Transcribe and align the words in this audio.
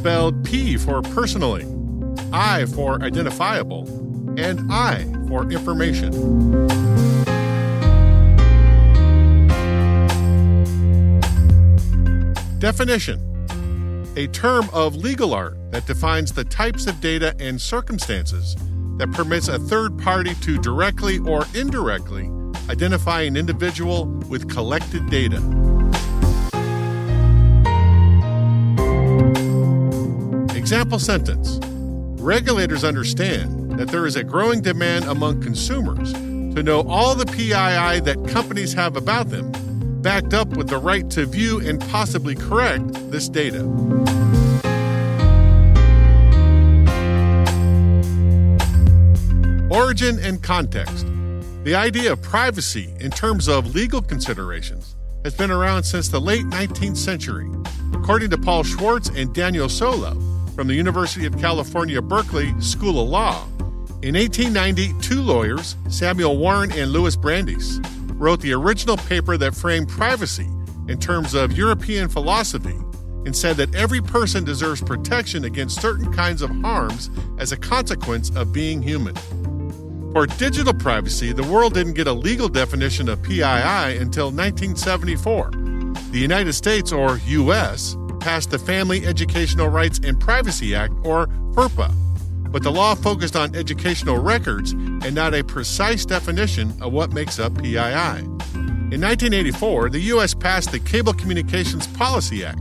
Spelled 0.00 0.42
P 0.46 0.78
for 0.78 1.02
personally, 1.02 1.66
I 2.32 2.64
for 2.64 3.02
identifiable, 3.02 3.86
and 4.40 4.72
I 4.72 5.04
for 5.28 5.42
information. 5.52 6.10
Definition 12.58 13.20
A 14.16 14.26
term 14.28 14.70
of 14.72 14.96
legal 14.96 15.34
art 15.34 15.58
that 15.70 15.86
defines 15.86 16.32
the 16.32 16.44
types 16.44 16.86
of 16.86 16.98
data 17.02 17.34
and 17.38 17.60
circumstances 17.60 18.56
that 18.96 19.12
permits 19.12 19.48
a 19.48 19.58
third 19.58 19.98
party 19.98 20.34
to 20.36 20.56
directly 20.56 21.18
or 21.18 21.44
indirectly 21.54 22.30
identify 22.70 23.20
an 23.20 23.36
individual 23.36 24.06
with 24.30 24.48
collected 24.48 25.10
data. 25.10 25.59
Example 30.70 31.00
sentence 31.00 31.58
Regulators 32.22 32.84
understand 32.84 33.76
that 33.76 33.88
there 33.88 34.06
is 34.06 34.14
a 34.14 34.22
growing 34.22 34.60
demand 34.60 35.04
among 35.06 35.42
consumers 35.42 36.12
to 36.12 36.62
know 36.62 36.82
all 36.82 37.16
the 37.16 37.26
PII 37.26 37.98
that 37.98 38.24
companies 38.28 38.72
have 38.74 38.96
about 38.96 39.30
them, 39.30 39.50
backed 40.00 40.32
up 40.32 40.46
with 40.50 40.68
the 40.68 40.78
right 40.78 41.10
to 41.10 41.26
view 41.26 41.58
and 41.58 41.80
possibly 41.90 42.36
correct 42.36 42.84
this 43.10 43.28
data. 43.28 43.64
Origin 49.72 50.20
and 50.20 50.40
context. 50.40 51.04
The 51.64 51.74
idea 51.74 52.12
of 52.12 52.22
privacy 52.22 52.94
in 53.00 53.10
terms 53.10 53.48
of 53.48 53.74
legal 53.74 54.02
considerations 54.02 54.94
has 55.24 55.34
been 55.34 55.50
around 55.50 55.82
since 55.82 56.08
the 56.08 56.20
late 56.20 56.44
19th 56.44 56.96
century. 56.96 57.50
According 57.92 58.30
to 58.30 58.38
Paul 58.38 58.62
Schwartz 58.62 59.08
and 59.08 59.34
Daniel 59.34 59.66
Solove 59.66 60.19
from 60.54 60.66
the 60.66 60.74
University 60.74 61.26
of 61.26 61.38
California, 61.38 62.00
Berkeley 62.02 62.52
School 62.60 63.00
of 63.00 63.08
Law, 63.08 63.46
in 64.02 64.14
1890, 64.14 64.94
two 65.02 65.20
lawyers, 65.20 65.76
Samuel 65.88 66.38
Warren 66.38 66.72
and 66.72 66.90
Louis 66.90 67.16
Brandeis, 67.16 67.80
wrote 68.14 68.40
the 68.40 68.54
original 68.54 68.96
paper 68.96 69.36
that 69.36 69.54
framed 69.54 69.88
privacy 69.88 70.48
in 70.88 70.98
terms 70.98 71.34
of 71.34 71.52
European 71.52 72.08
philosophy 72.08 72.76
and 73.26 73.36
said 73.36 73.56
that 73.58 73.74
every 73.74 74.00
person 74.00 74.42
deserves 74.42 74.80
protection 74.80 75.44
against 75.44 75.80
certain 75.80 76.10
kinds 76.12 76.40
of 76.40 76.50
harms 76.62 77.10
as 77.38 77.52
a 77.52 77.56
consequence 77.56 78.30
of 78.30 78.52
being 78.52 78.80
human. 78.80 79.14
For 80.12 80.26
digital 80.26 80.74
privacy, 80.74 81.32
the 81.32 81.44
world 81.44 81.74
didn't 81.74 81.92
get 81.92 82.06
a 82.06 82.12
legal 82.12 82.48
definition 82.48 83.08
of 83.08 83.22
PII 83.22 83.42
until 83.42 84.32
1974. 84.32 85.50
The 86.10 86.18
United 86.18 86.54
States, 86.54 86.90
or 86.90 87.18
US, 87.18 87.96
passed 88.20 88.50
the 88.50 88.58
Family 88.58 89.06
Educational 89.06 89.68
Rights 89.68 89.98
and 90.04 90.20
Privacy 90.20 90.74
Act, 90.74 90.94
or 91.02 91.26
FERPA, 91.54 91.92
but 92.52 92.62
the 92.62 92.70
law 92.70 92.94
focused 92.94 93.36
on 93.36 93.54
educational 93.54 94.18
records 94.18 94.72
and 94.72 95.14
not 95.14 95.34
a 95.34 95.42
precise 95.42 96.04
definition 96.04 96.72
of 96.82 96.92
what 96.92 97.12
makes 97.12 97.38
up 97.38 97.54
PII. 97.60 98.24
In 98.92 99.00
1984, 99.00 99.90
the 99.90 100.00
U.S. 100.00 100.34
passed 100.34 100.72
the 100.72 100.80
Cable 100.80 101.12
Communications 101.12 101.86
Policy 101.86 102.44
Act 102.44 102.60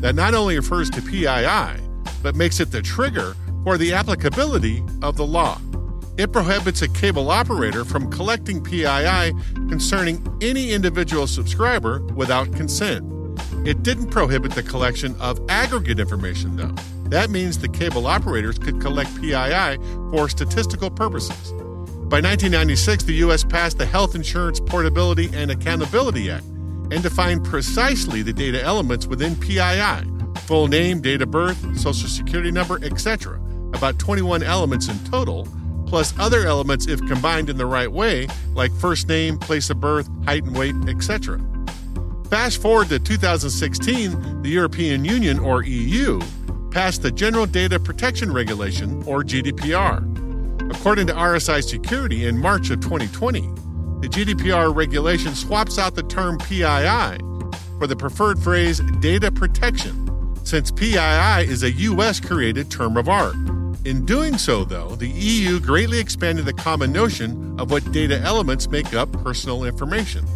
that 0.00 0.14
not 0.14 0.34
only 0.34 0.56
refers 0.56 0.90
to 0.90 1.02
PII, 1.02 1.82
but 2.22 2.34
makes 2.34 2.60
it 2.60 2.70
the 2.70 2.82
trigger 2.82 3.34
for 3.62 3.76
the 3.76 3.92
applicability 3.92 4.82
of 5.02 5.16
the 5.16 5.26
law. 5.26 5.60
It 6.16 6.32
prohibits 6.32 6.80
a 6.80 6.88
cable 6.88 7.30
operator 7.30 7.84
from 7.84 8.10
collecting 8.10 8.62
PII 8.64 9.34
concerning 9.68 10.26
any 10.40 10.72
individual 10.72 11.26
subscriber 11.26 12.00
without 12.14 12.50
consent. 12.54 13.04
It 13.66 13.82
didn't 13.82 14.10
prohibit 14.10 14.52
the 14.52 14.62
collection 14.62 15.16
of 15.20 15.40
aggregate 15.48 15.98
information, 15.98 16.56
though. 16.56 16.74
That 17.10 17.30
means 17.30 17.58
the 17.58 17.68
cable 17.68 18.06
operators 18.06 18.58
could 18.58 18.80
collect 18.80 19.10
PII 19.20 19.76
for 20.12 20.28
statistical 20.28 20.88
purposes. 20.88 21.50
By 22.08 22.20
1996, 22.20 23.02
the 23.02 23.14
U.S. 23.14 23.42
passed 23.42 23.78
the 23.78 23.86
Health 23.86 24.14
Insurance 24.14 24.60
Portability 24.60 25.30
and 25.32 25.50
Accountability 25.50 26.30
Act 26.30 26.44
and 26.92 27.02
defined 27.02 27.44
precisely 27.44 28.22
the 28.22 28.32
data 28.32 28.62
elements 28.62 29.08
within 29.08 29.34
PII 29.34 30.12
full 30.42 30.68
name, 30.68 31.00
date 31.00 31.22
of 31.22 31.32
birth, 31.32 31.58
social 31.76 32.08
security 32.08 32.52
number, 32.52 32.78
etc. 32.84 33.40
About 33.74 33.98
21 33.98 34.44
elements 34.44 34.88
in 34.88 34.96
total 35.00 35.48
plus 35.86 36.14
other 36.18 36.46
elements 36.46 36.86
if 36.86 37.04
combined 37.06 37.50
in 37.50 37.56
the 37.56 37.66
right 37.66 37.90
way, 37.90 38.28
like 38.54 38.72
first 38.72 39.08
name, 39.08 39.38
place 39.38 39.70
of 39.70 39.80
birth, 39.80 40.08
height 40.24 40.44
and 40.44 40.56
weight, 40.56 40.74
etc. 40.88 41.40
Fast 42.30 42.60
forward 42.60 42.88
to 42.88 42.98
2016, 42.98 44.42
the 44.42 44.48
European 44.48 45.04
Union, 45.04 45.38
or 45.38 45.62
EU, 45.62 46.20
passed 46.72 47.02
the 47.02 47.10
General 47.12 47.46
Data 47.46 47.78
Protection 47.78 48.32
Regulation, 48.32 49.00
or 49.06 49.22
GDPR. 49.22 50.02
According 50.74 51.06
to 51.06 51.12
RSI 51.12 51.62
Security 51.62 52.26
in 52.26 52.36
March 52.36 52.70
of 52.70 52.80
2020, 52.80 53.42
the 54.00 54.08
GDPR 54.08 54.74
regulation 54.74 55.36
swaps 55.36 55.78
out 55.78 55.94
the 55.94 56.02
term 56.02 56.36
PII 56.38 57.18
for 57.78 57.86
the 57.86 57.96
preferred 57.96 58.40
phrase 58.40 58.80
data 58.98 59.30
protection, 59.30 60.36
since 60.44 60.72
PII 60.72 61.48
is 61.48 61.62
a 61.62 61.70
US 61.70 62.18
created 62.18 62.72
term 62.72 62.96
of 62.96 63.08
art. 63.08 63.36
In 63.84 64.04
doing 64.04 64.36
so, 64.36 64.64
though, 64.64 64.96
the 64.96 65.08
EU 65.08 65.60
greatly 65.60 66.00
expanded 66.00 66.44
the 66.44 66.52
common 66.52 66.90
notion 66.90 67.58
of 67.60 67.70
what 67.70 67.92
data 67.92 68.18
elements 68.18 68.68
make 68.68 68.94
up 68.94 69.12
personal 69.22 69.62
information. 69.62 70.26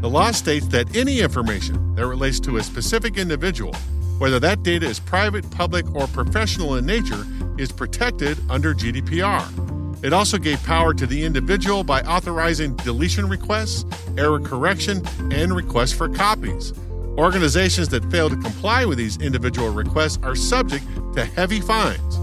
The 0.00 0.08
law 0.08 0.30
states 0.30 0.68
that 0.68 0.94
any 0.96 1.18
information 1.20 1.96
that 1.96 2.06
relates 2.06 2.38
to 2.40 2.56
a 2.56 2.62
specific 2.62 3.18
individual, 3.18 3.74
whether 4.18 4.38
that 4.38 4.62
data 4.62 4.86
is 4.86 5.00
private, 5.00 5.50
public, 5.50 5.92
or 5.92 6.06
professional 6.06 6.76
in 6.76 6.86
nature, 6.86 7.26
is 7.58 7.72
protected 7.72 8.38
under 8.48 8.74
GDPR. 8.74 10.04
It 10.04 10.12
also 10.12 10.38
gave 10.38 10.62
power 10.62 10.94
to 10.94 11.04
the 11.04 11.24
individual 11.24 11.82
by 11.82 12.02
authorizing 12.02 12.76
deletion 12.76 13.28
requests, 13.28 13.84
error 14.16 14.38
correction, 14.38 15.04
and 15.32 15.52
requests 15.52 15.92
for 15.92 16.08
copies. 16.08 16.72
Organizations 17.18 17.88
that 17.88 18.08
fail 18.08 18.30
to 18.30 18.36
comply 18.36 18.84
with 18.84 18.98
these 18.98 19.16
individual 19.16 19.70
requests 19.70 20.20
are 20.22 20.36
subject 20.36 20.84
to 21.14 21.24
heavy 21.24 21.60
fines. 21.60 22.16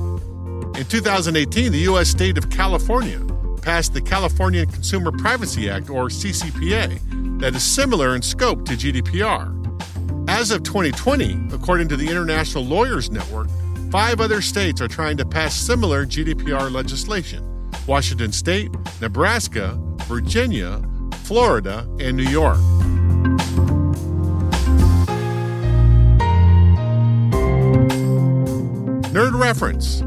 In 0.78 0.86
2018, 0.86 1.74
the 1.74 1.80
U.S. 1.80 2.08
state 2.08 2.38
of 2.38 2.50
California 2.50 3.20
passed 3.62 3.94
the 3.94 4.02
California 4.02 4.66
Consumer 4.66 5.12
Privacy 5.12 5.70
Act, 5.70 5.90
or 5.90 6.08
CCPA, 6.08 7.25
that 7.46 7.54
is 7.54 7.62
similar 7.62 8.16
in 8.16 8.24
scope 8.24 8.66
to 8.66 8.74
GDPR. 8.74 9.54
As 10.28 10.50
of 10.50 10.64
2020, 10.64 11.54
according 11.54 11.88
to 11.90 11.96
the 11.96 12.10
International 12.10 12.66
Lawyers 12.66 13.12
Network, 13.12 13.50
five 13.92 14.20
other 14.20 14.42
states 14.42 14.82
are 14.82 14.88
trying 14.88 15.16
to 15.18 15.26
pass 15.28 15.56
similar 15.56 16.08
GDPR 16.08 16.72
legislation 16.72 17.44
Washington 17.86 18.32
State, 18.32 18.72
Nebraska, 19.00 19.78
Virginia, 20.08 20.82
Florida, 21.26 21.88
and 22.00 22.18
New 22.18 22.24
York. 22.24 22.58
Nerd 29.14 29.40
reference. 29.40 30.02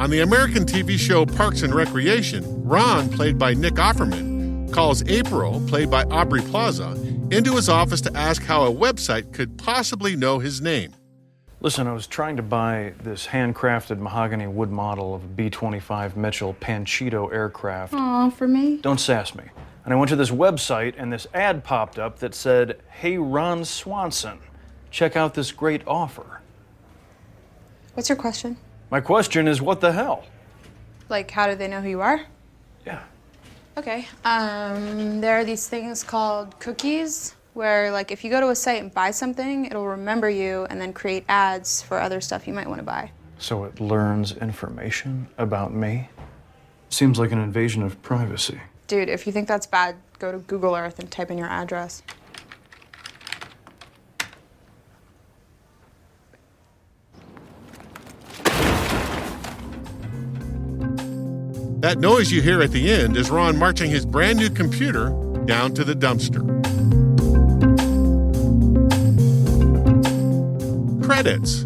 On 0.00 0.08
the 0.08 0.20
American 0.20 0.64
TV 0.64 0.98
show 0.98 1.26
Parks 1.26 1.60
and 1.60 1.74
Recreation, 1.74 2.64
Ron, 2.64 3.10
played 3.10 3.36
by 3.36 3.52
Nick 3.52 3.74
Offerman, 3.74 4.27
calls 4.72 5.06
April, 5.08 5.62
played 5.66 5.90
by 5.90 6.04
Aubrey 6.04 6.40
Plaza, 6.42 6.92
into 7.30 7.56
his 7.56 7.68
office 7.68 8.00
to 8.02 8.16
ask 8.16 8.42
how 8.42 8.64
a 8.64 8.72
website 8.72 9.32
could 9.32 9.58
possibly 9.58 10.16
know 10.16 10.38
his 10.38 10.60
name. 10.60 10.94
Listen, 11.60 11.88
I 11.88 11.92
was 11.92 12.06
trying 12.06 12.36
to 12.36 12.42
buy 12.42 12.94
this 13.02 13.26
handcrafted 13.26 13.98
mahogany 13.98 14.46
wood 14.46 14.70
model 14.70 15.14
of 15.14 15.24
a 15.24 15.26
B 15.26 15.50
25 15.50 16.16
Mitchell 16.16 16.54
Panchito 16.54 17.32
aircraft. 17.32 17.94
Aw, 17.94 18.30
for 18.30 18.46
me? 18.46 18.76
Don't 18.76 19.00
sass 19.00 19.34
me. 19.34 19.44
And 19.84 19.92
I 19.92 19.96
went 19.96 20.08
to 20.10 20.16
this 20.16 20.30
website, 20.30 20.94
and 20.96 21.12
this 21.12 21.26
ad 21.34 21.64
popped 21.64 21.98
up 21.98 22.20
that 22.20 22.34
said, 22.34 22.80
Hey, 22.90 23.18
Ron 23.18 23.64
Swanson, 23.64 24.38
check 24.90 25.16
out 25.16 25.34
this 25.34 25.50
great 25.50 25.82
offer. 25.86 26.40
What's 27.94 28.08
your 28.08 28.16
question? 28.16 28.56
My 28.90 29.00
question 29.00 29.48
is, 29.48 29.60
what 29.60 29.80
the 29.80 29.92
hell? 29.92 30.24
Like, 31.08 31.30
how 31.30 31.48
do 31.48 31.56
they 31.56 31.68
know 31.68 31.80
who 31.80 31.88
you 31.88 32.00
are? 32.00 32.20
Yeah. 32.86 33.02
Okay. 33.78 34.08
Um, 34.24 35.20
there 35.20 35.38
are 35.38 35.44
these 35.44 35.68
things 35.68 36.02
called 36.02 36.58
cookies 36.58 37.36
where 37.54 37.92
like 37.92 38.10
if 38.10 38.24
you 38.24 38.30
go 38.30 38.40
to 38.40 38.48
a 38.48 38.54
site 38.54 38.82
and 38.82 38.92
buy 38.92 39.12
something, 39.12 39.66
it'll 39.66 39.86
remember 39.86 40.28
you 40.28 40.66
and 40.68 40.80
then 40.80 40.92
create 40.92 41.24
ads 41.28 41.80
for 41.82 42.00
other 42.00 42.20
stuff 42.20 42.48
you 42.48 42.52
might 42.52 42.66
want 42.66 42.80
to 42.80 42.84
buy. 42.84 43.08
So 43.38 43.62
it 43.62 43.78
learns 43.78 44.32
information 44.32 45.28
about 45.38 45.72
me? 45.72 46.08
Seems 46.90 47.20
like 47.20 47.30
an 47.30 47.38
invasion 47.38 47.84
of 47.84 48.02
privacy. 48.02 48.60
Dude, 48.88 49.08
if 49.08 49.28
you 49.28 49.32
think 49.32 49.46
that's 49.46 49.66
bad, 49.66 49.94
go 50.18 50.32
to 50.32 50.38
Google 50.38 50.74
Earth 50.74 50.98
and 50.98 51.08
type 51.08 51.30
in 51.30 51.38
your 51.38 51.46
address. 51.46 52.02
That 61.80 61.98
noise 62.00 62.32
you 62.32 62.42
hear 62.42 62.60
at 62.60 62.72
the 62.72 62.90
end 62.90 63.16
is 63.16 63.30
Ron 63.30 63.56
marching 63.56 63.88
his 63.88 64.04
brand 64.04 64.36
new 64.40 64.50
computer 64.50 65.10
down 65.44 65.74
to 65.74 65.84
the 65.84 65.94
dumpster. 65.94 66.42
Credits 71.04 71.64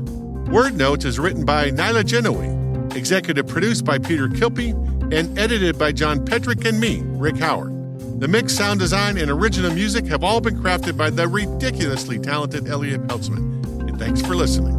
Word 0.50 0.76
Notes 0.76 1.06
is 1.06 1.19
written 1.19 1.47
by 1.47 1.70
Nyla 1.70 2.03
Genoe, 2.03 2.94
executive 2.94 3.47
produced 3.47 3.87
by 3.87 3.97
Peter 3.99 4.29
Kilpe, 4.29 4.73
and 5.14 5.38
edited 5.38 5.79
by 5.79 5.93
John 5.93 6.23
Petrick 6.23 6.67
and 6.67 6.79
me, 6.79 7.00
Rick 7.05 7.38
Howard. 7.38 8.20
The 8.20 8.29
mix, 8.29 8.53
sound 8.55 8.81
design, 8.81 9.17
and 9.17 9.31
original 9.31 9.73
music 9.73 10.05
have 10.08 10.23
all 10.23 10.43
been 10.43 10.61
crafted 10.62 10.99
by 10.99 11.08
the 11.08 11.26
ridiculously 11.26 12.19
talented 12.19 12.69
Elliot 12.69 13.06
Peltzman. 13.06 13.88
And 13.88 13.99
thanks 13.99 14.20
for 14.20 14.37
listening. 14.37 14.79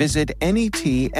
visit 0.00 0.32
netskope.com. 0.40 1.10